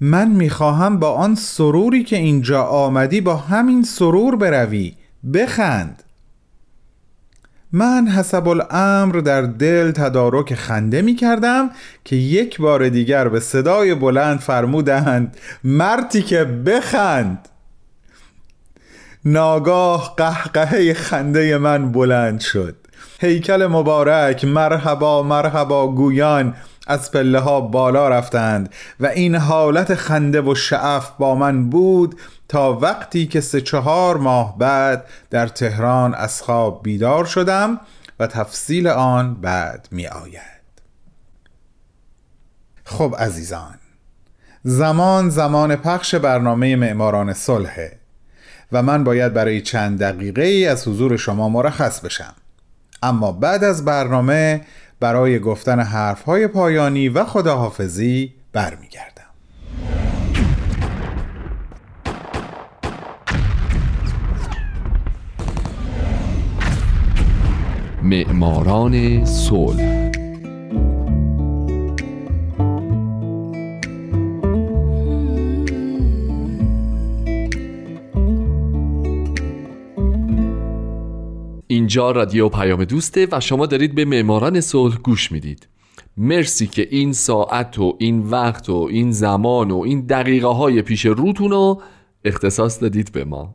[0.00, 4.96] من می‌خواهم با آن سروری که اینجا آمدی با همین سرور بروی
[5.34, 6.03] بخند
[7.74, 11.70] من حسب الامر در دل تدارک خنده می کردم
[12.04, 17.48] که یک بار دیگر به صدای بلند فرمودند مرتی که بخند.
[19.24, 22.76] ناگاه قهقهه خنده من بلند شد.
[23.20, 26.54] هیکل مبارک مرحبا مرحبا گویان
[26.86, 32.14] از پله ها بالا رفتند و این حالت خنده و شعف با من بود
[32.48, 37.80] تا وقتی که سه چهار ماه بعد در تهران از خواب بیدار شدم
[38.20, 40.54] و تفصیل آن بعد می آید.
[42.84, 43.74] خب عزیزان
[44.64, 47.98] زمان زمان پخش برنامه معماران صلحه
[48.72, 52.34] و من باید برای چند دقیقه از حضور شما مرخص بشم.
[53.02, 54.60] اما بعد از برنامه
[55.00, 59.24] برای گفتن حرفهای پایانی و خداحافظی برمیگردم.
[68.04, 70.10] معماران صلح.
[81.66, 85.68] اینجا رادیو پیام دوسته و شما دارید به معماران صلح گوش می‌دید.
[86.16, 91.06] مرسی که این ساعت و این وقت و این زمان و این دقیقه های پیش
[91.06, 91.82] روتون رو
[92.24, 93.54] اختصاص دادید به ما.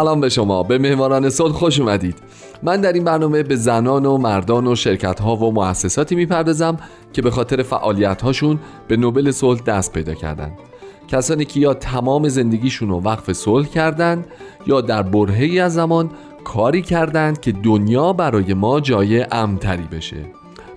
[0.00, 0.62] سلام به شما.
[0.62, 2.14] به مهماران صلح خوش اومدید.
[2.62, 6.76] من در این برنامه به زنان و مردان و شرکت ها و مؤسساتی می‌پردازم
[7.12, 8.58] که به خاطر فعالیت هاشون
[8.88, 10.52] به نوبل صلح دست پیدا کردند.
[11.08, 14.26] کسانی که یا تمام زندگیشون رو وقف صلح کردند
[14.66, 16.10] یا در برهی از زمان
[16.44, 20.24] کاری کردند که دنیا برای ما جای امتری بشه.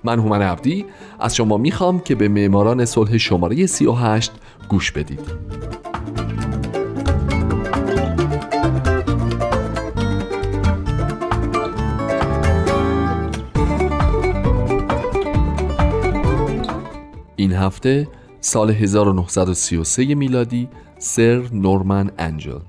[0.04, 0.84] من هومن عبدی
[1.20, 4.32] از شما می‌خوام که به معماران صلح شماره 38
[4.68, 5.83] گوش بدید.
[17.54, 18.08] هفته
[18.40, 22.60] سال 1933 میلادی سر نورمن انجل.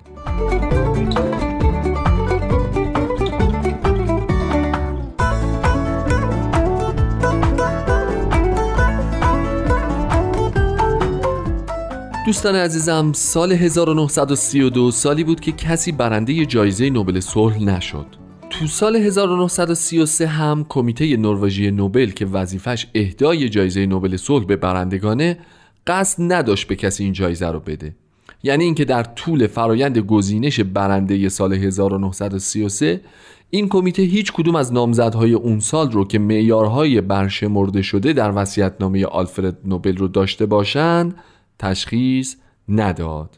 [12.25, 18.24] دوستان عزیزم سال 1932 سالی بود که کسی برنده جایزه نوبل صلح نشد.
[18.59, 25.37] تو سال 1933 هم کمیته نروژی نوبل که وظیفش اهدای جایزه نوبل صلح به برندگانه
[25.87, 27.95] قصد نداشت به کسی این جایزه رو بده.
[28.43, 33.01] یعنی اینکه در طول فرایند گزینش برنده سال 1933
[33.49, 39.05] این کمیته هیچ کدوم از نامزدهای اون سال رو که معیارهای برشمرده شده در وصیت‌نامه
[39.05, 41.15] آلفرد نوبل رو داشته باشند
[41.59, 42.35] تشخیص
[42.69, 43.37] نداد.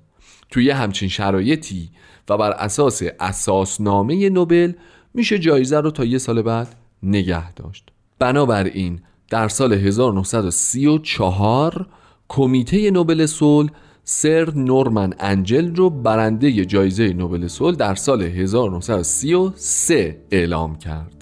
[0.49, 1.89] توی همچین شرایطی
[2.29, 4.73] و بر اساس اساسنامه نوبل
[5.17, 7.89] میشه جایزه رو تا یه سال بعد نگه داشت.
[8.19, 8.99] بنابراین
[9.29, 11.87] در سال 1934
[12.27, 13.69] کمیته نوبل صلح
[14.03, 21.16] سر نورمن انجل رو برنده جایزه نوبل صلح در سال 1933 اعلام کرد.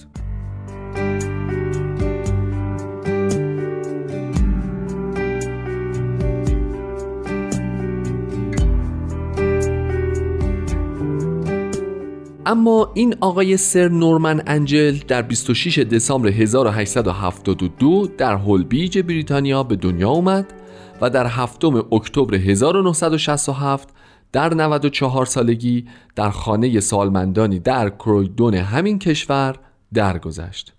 [12.46, 20.10] اما این آقای سر نورمن انجل در 26 دسامبر 1872 در هولبیج بریتانیا به دنیا
[20.10, 20.54] اومد
[21.00, 23.88] و در هفتم اکتبر 1967
[24.32, 25.86] در 94 سالگی
[26.16, 29.56] در خانه سالمندانی در کرویدون همین کشور
[29.94, 30.72] درگذشت.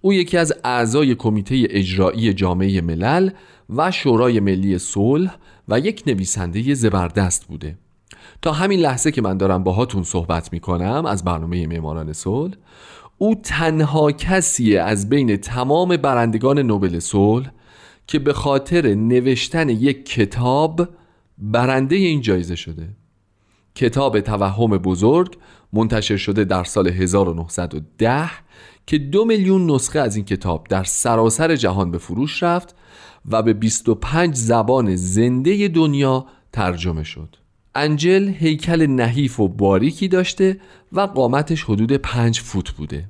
[0.00, 3.30] او یکی از اعضای کمیته اجرایی جامعه ملل
[3.76, 5.34] و شورای ملی صلح
[5.68, 7.78] و یک نویسنده زبردست بوده
[8.42, 12.54] تا همین لحظه که من دارم باهاتون صحبت می‌کنم از برنامه معماران صلح
[13.18, 17.50] او تنها کسیه از بین تمام برندگان نوبل صلح
[18.06, 20.88] که به خاطر نوشتن یک کتاب
[21.38, 22.88] برنده این جایزه شده.
[23.74, 25.36] کتاب توهم بزرگ
[25.72, 28.30] منتشر شده در سال 1910
[28.86, 32.76] که دو میلیون نسخه از این کتاب در سراسر جهان به فروش رفت
[33.30, 37.36] و به 25 زبان زنده دنیا ترجمه شد.
[37.80, 40.60] انجل هیکل نحیف و باریکی داشته
[40.92, 43.04] و قامتش حدود 5 فوت بوده.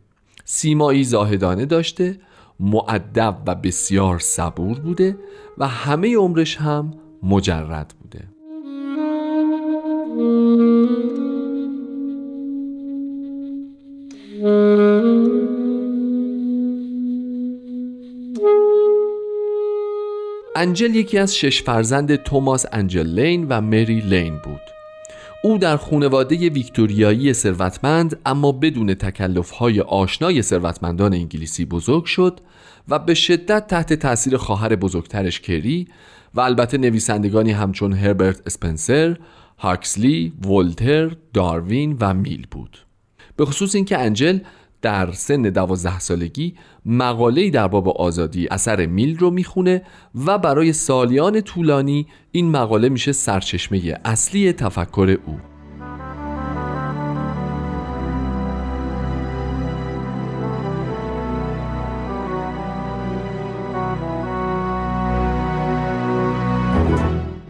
[0.44, 2.18] سیمایی زاهدانه داشته
[2.60, 5.16] معدب و بسیار صبور بوده
[5.58, 8.28] و همه عمرش هم مجرد بوده.
[20.56, 24.60] انجل یکی از شش فرزند توماس انجل لین و مری لین بود
[25.42, 32.40] او در خانواده ویکتوریایی ثروتمند اما بدون تکلفهای آشنای ثروتمندان انگلیسی بزرگ شد
[32.88, 35.88] و به شدت تحت تاثیر خواهر بزرگترش کری
[36.34, 39.16] و البته نویسندگانی همچون هربرت اسپنسر،
[39.58, 42.78] هاکسلی، ولتر، داروین و میل بود.
[43.36, 44.38] به خصوص اینکه انجل
[44.82, 46.54] در سن دوازده سالگی
[46.86, 49.82] مقاله‌ای در باب آزادی اثر میل رو می‌خونه
[50.26, 55.38] و برای سالیان طولانی این مقاله میشه سرچشمه اصلی تفکر او.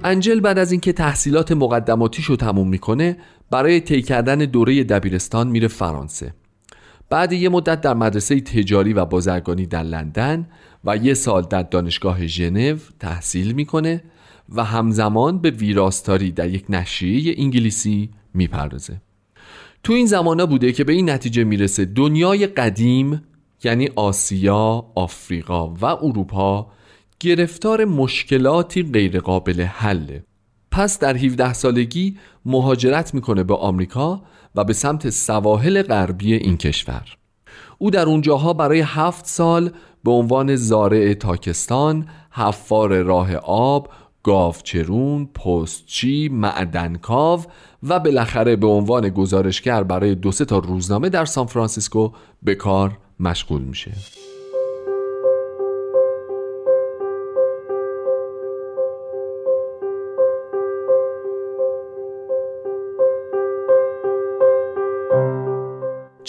[0.05, 3.17] انجل بعد از اینکه تحصیلات مقدماتیش رو تموم می‌کنه
[3.51, 6.35] برای طی کردن دوره دبیرستان میره فرانسه.
[7.11, 10.49] بعد یه مدت در مدرسه تجاری و بازرگانی در لندن
[10.85, 14.03] و یه سال در دانشگاه ژنو تحصیل می‌کنه
[14.49, 19.01] و همزمان به ویراستاری در یک نشریه انگلیسی می‌پردازه.
[19.83, 23.23] تو این زمانه بوده که به این نتیجه می‌رسه دنیای قدیم
[23.65, 26.67] یعنی آسیا، آفریقا و اروپا
[27.21, 30.25] گرفتار مشکلاتی غیرقابل حله.
[30.71, 34.23] پس در 17 سالگی مهاجرت می‌کنه به آمریکا
[34.55, 37.17] و به سمت سواحل غربی این کشور
[37.79, 39.71] او در اونجاها برای هفت سال
[40.05, 43.89] به عنوان زارع تاکستان، حفار راه آب،
[44.23, 47.45] گاوچرون، پستچی، معدنکاو
[47.83, 52.11] و بالاخره به عنوان گزارشگر برای دو سه تا روزنامه در سان فرانسیسکو
[52.43, 53.93] به کار مشغول میشه.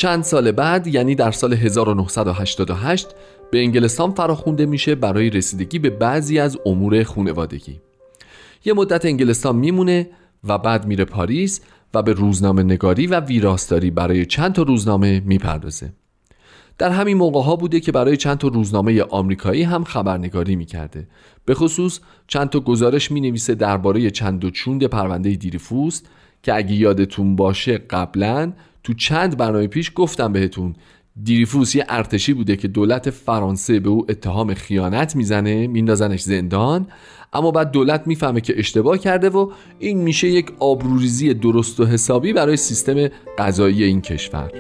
[0.02, 3.08] چند سال بعد یعنی در سال 1988
[3.52, 7.80] به انگلستان فراخونده میشه برای رسیدگی به بعضی از امور خونوادگی.
[8.66, 10.10] یه مدت انگلستان میمونه
[10.43, 11.62] و بعد میره پاریس
[11.93, 15.93] و به روزنامه نگاری و ویراستاری برای چند تا روزنامه می‌پردازه.
[16.78, 21.08] در همین موقع ها بوده که برای چند تا روزنامه آمریکایی هم خبرنگاری می‌کرده.
[21.45, 26.06] به خصوص چند تا گزارش می نویسه درباره چند و چوند پرونده دیریفوست
[26.43, 30.75] که اگه یادتون باشه قبلا تو چند برنامه پیش گفتم بهتون
[31.23, 36.88] دیریفوس یه ارتشی بوده که دولت فرانسه به او اتهام خیانت می‌زنه میندازنش زندان
[37.34, 42.34] اما بعد دولت می‌فهمه که اشتباه کرده و این میشه یک آبروریزی درست و حسابی
[42.34, 43.07] برای سیستم
[43.38, 44.51] قضایی این کشور.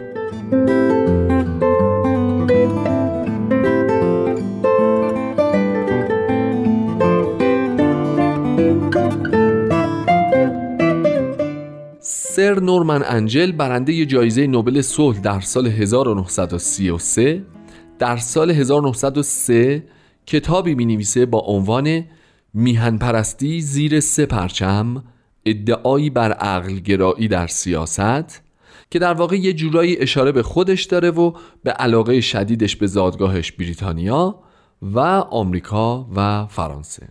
[12.35, 17.45] سر نورمن انجل برنده جایزه نوبل صلح در سال 1933
[17.99, 19.83] در سال 1903
[20.25, 22.05] کتابی می نویسه با عنوان
[22.53, 25.03] میهن پرستی زیر سه پرچم
[25.45, 28.41] ادعایی بر عقل گرایی در سیاست
[28.91, 33.51] که در واقع یه جورایی اشاره به خودش داره و به علاقه شدیدش به زادگاهش
[33.51, 34.39] بریتانیا
[34.81, 37.07] و آمریکا و فرانسه.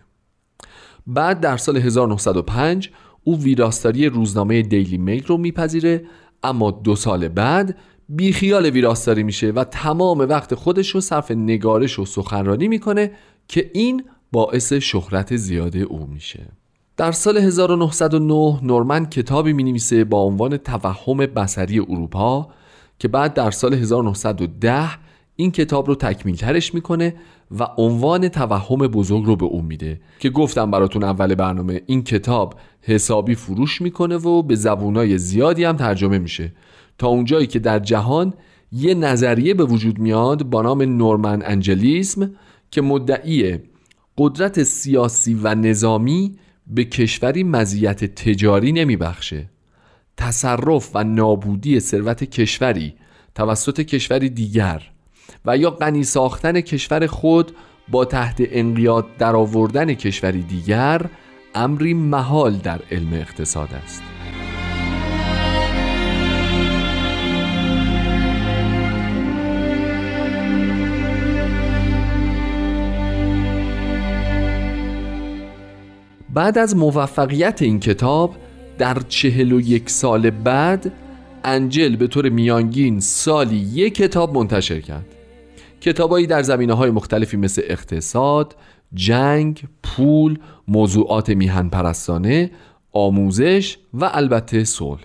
[1.07, 2.89] بعد در سال 1905
[3.23, 6.05] او ویراستاری روزنامه دیلی میل رو میپذیره
[6.43, 7.77] اما دو سال بعد
[8.09, 13.11] بیخیال ویراستاری میشه و تمام وقت خودش رو صرف نگارش و سخنرانی می‌کنه
[13.47, 16.47] که این باعث شهرت زیاده او میشه.
[16.97, 22.47] در سال 1909 نورمن کتابی می نویسه با عنوان توهم بسری اروپا
[22.99, 24.89] که بعد در سال 1910
[25.35, 27.15] این کتاب رو تکمیل ترش می‌کنه
[27.59, 32.55] و عنوان توهم بزرگ رو به اون میده که گفتم براتون اول برنامه این کتاب
[32.81, 36.53] حسابی فروش می‌کنه و به زبونای زیادی هم ترجمه میشه.
[36.97, 38.33] تا اونجایی که در جهان
[38.71, 42.31] یه نظریه به وجود میاد با نام نورمن انجلیسم
[42.71, 43.59] که مدعی
[44.17, 46.35] قدرت سیاسی و نظامی
[46.67, 49.49] به کشوری مزیت تجاری نمیبخشه.
[50.17, 52.93] تصرف و نابودی ثروت کشوری
[53.35, 54.91] توسط کشوری دیگر
[55.45, 57.51] و یا غنی ساختن کشور خود
[57.87, 61.01] با تحت انقیاد درآوردن کشوری دیگر
[61.55, 64.03] امری محال در علم اقتصاد است.
[76.33, 78.35] بعد از موفقیت این کتاب
[78.77, 80.91] در چهل و یک سال بعد
[81.43, 85.20] انجل به طور میانگین سالی یک کتاب منتشر کرد.
[85.81, 88.55] کتابایی در زمینه های مختلفی مثل اقتصاد،
[88.93, 92.51] جنگ، پول، موضوعات میهن پرستانه،
[92.91, 95.01] آموزش و البته صلح.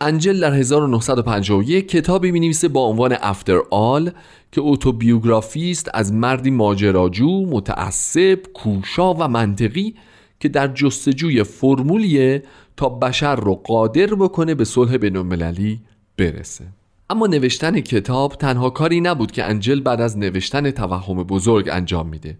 [0.00, 4.10] انجل در 1951 کتابی می نویسه با عنوان افتر آل
[4.52, 9.94] که اوتوبیوگرافی است از مردی ماجراجو، متعصب، کوشا و منطقی
[10.40, 12.42] که در جستجوی فرمولیه
[12.76, 15.80] تا بشر رو قادر بکنه به صلح بینالمللی
[16.18, 16.64] برسه
[17.10, 22.38] اما نوشتن کتاب تنها کاری نبود که انجل بعد از نوشتن توهم بزرگ انجام میده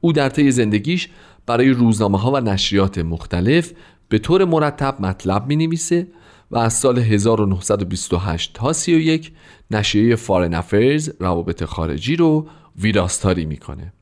[0.00, 1.08] او در طی زندگیش
[1.46, 3.72] برای روزنامه ها و نشریات مختلف
[4.08, 6.06] به طور مرتب مطلب می نویسه
[6.50, 9.32] و از سال 1928 تا 31
[9.70, 13.92] نشریه فارن افرز روابط خارجی رو ویراستاری می‌کنه.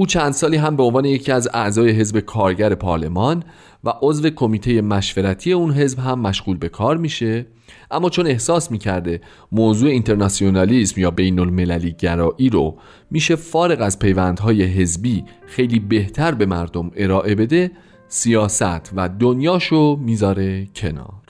[0.00, 3.44] او چند سالی هم به عنوان یکی از اعضای حزب کارگر پارلمان
[3.84, 7.46] و عضو کمیته مشورتی اون حزب هم مشغول به کار میشه.
[7.90, 9.20] اما چون احساس می‌کرده
[9.52, 12.78] موضوع اینترناسیونالیسم یا بین المللی گرایی رو
[13.10, 17.70] میشه فارغ از پیوندهای حزبی خیلی بهتر به مردم ارائه بده
[18.08, 21.29] سیاست و دنیاشو می‌ذاره کنار.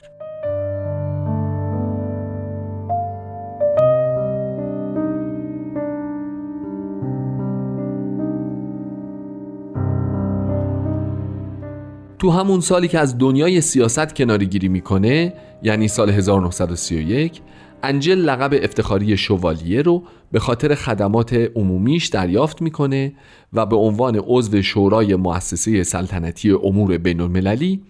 [12.21, 17.41] تو همون سالی که از دنیای سیاست کناری گیری می‌کنه یعنی سال 1931
[17.83, 23.13] انجل لقب افتخاری شوالیه رو به خاطر خدمات عمومیش دریافت می‌کنه
[23.53, 27.81] و به عنوان عضو شورای مؤسسه سلطنتی امور بین المللی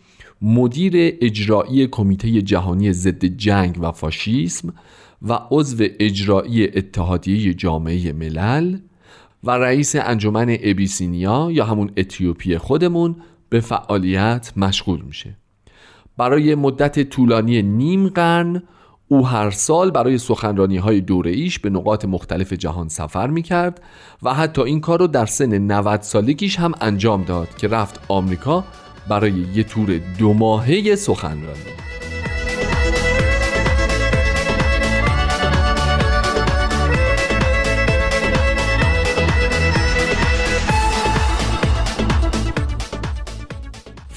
[0.42, 4.74] مدیر اجرایی کمیته جهانی ضد جنگ و فاشیسم
[5.22, 8.78] و عضو اجرایی اتحادیه جامعه ملل
[9.44, 13.16] و رئیس انجمن ابیسینیا یا همون اتیوپی خودمون
[13.52, 15.38] به فعالیت مشغول میشه.
[16.18, 18.64] برای مدت طولانی نیم قرن
[19.08, 23.82] او هر سال برای سخنرانی های دوره ایش به نقاط مختلف جهان سفر می کرد
[24.24, 28.64] و حتی این کار رو در سن 90 سالگیش هم انجام داد که رفت آمریکا
[29.08, 31.72] برای یه تور دو ماهه سخنرانی.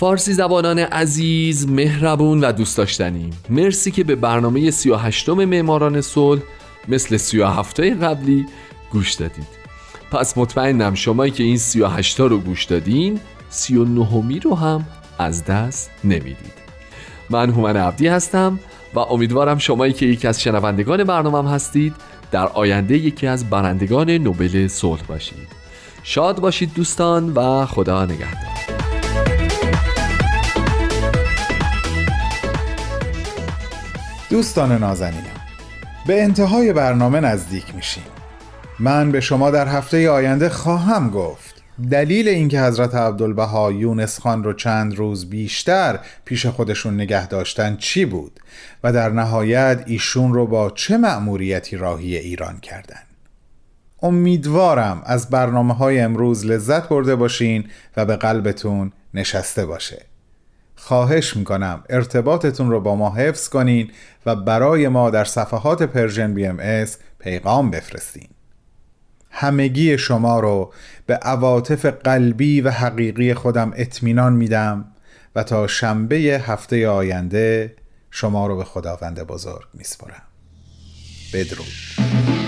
[0.04, 3.30] فارسی زبانان عزیز، مهربون و دوست داشتنی.
[3.50, 6.40] مرسی که به برنامه 38 معماران صلح
[6.88, 8.46] مثل 37 قبلی
[8.92, 9.46] گوش دادید.
[10.12, 14.86] پس مطمئنم شمایی که این 38 رو گوش دادین 39 می رو هم
[15.18, 16.54] از دست نمی‌دید.
[17.30, 18.60] من هومن عبدی هستم
[18.94, 21.94] و امیدوارم شمایی که یکی از شنوندگان برنامه هستید
[22.30, 25.48] در آینده یکی از برندگان نوبل صلح باشید.
[26.02, 28.53] شاد باشید دوستان و خدا نگهدار.
[34.34, 35.40] دوستان نازنینم
[36.06, 38.02] به انتهای برنامه نزدیک میشیم.
[38.78, 44.52] من به شما در هفته آینده خواهم گفت دلیل اینکه حضرت عبدالبها یونس خان رو
[44.52, 48.40] چند روز بیشتر پیش خودشون نگه داشتن چی بود؟
[48.84, 53.02] و در نهایت ایشون رو با چه مأموریتی راهی ایران کردن؟
[54.02, 57.64] امیدوارم از برنامه های امروز لذت برده باشین
[57.96, 60.13] و به قلبتون نشسته باشه.
[60.84, 63.90] خواهش می‌کنم ارتباطتون رو با ما حفظ کنین
[64.26, 68.28] و برای ما در صفحات Persian BMS پیغام بفرستین.
[69.30, 70.72] همگی شما رو
[71.06, 74.84] به عواطف قلبی و حقیقی خودم اطمینان میدم
[75.36, 77.74] و تا شنبه هفته آینده
[78.10, 80.22] شما رو به خداوند بزرگ میسپرم
[81.34, 82.43] بدرود.